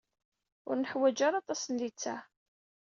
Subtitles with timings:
[0.67, 2.19] Ur neḥwaǧ ara aṭas n litteɛ.